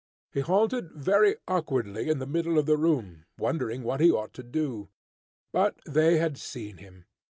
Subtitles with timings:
[0.31, 4.41] He halted very awkwardly in the middle of the room, wondering what he ought to
[4.41, 4.89] do.
[5.51, 7.05] But they had seen him.